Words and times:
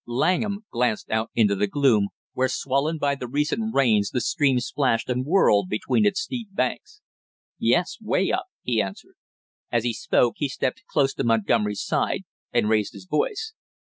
Langham 0.07 0.65
glanced 0.71 1.11
out 1.11 1.29
into 1.35 1.55
the 1.55 1.67
gloom, 1.67 2.07
where 2.33 2.47
swollen 2.47 2.97
by 2.97 3.13
the 3.13 3.27
recent 3.27 3.71
rains 3.71 4.09
the 4.09 4.19
stream 4.19 4.59
splashed 4.59 5.09
and 5.09 5.23
whirled 5.27 5.69
between 5.69 6.07
its 6.07 6.21
steep 6.21 6.47
banks. 6.53 7.01
"Yes, 7.59 7.97
way 8.01 8.31
up!" 8.31 8.47
he 8.63 8.81
answered. 8.81 9.13
As 9.71 9.83
he 9.83 9.93
spoke 9.93 10.37
he 10.37 10.49
stepped 10.49 10.81
close 10.89 11.13
to 11.13 11.23
Montgomery's 11.23 11.83
side 11.83 12.23
and 12.51 12.67
raised 12.67 12.93
his 12.93 13.05
voice. 13.05 13.53